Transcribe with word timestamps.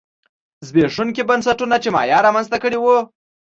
زبېښونکي 0.67 1.21
بنسټونه 1.29 1.75
چې 1.83 1.89
مایا 1.95 2.17
رامنځته 2.27 2.57
کړي 2.63 2.77
وو 2.79 2.97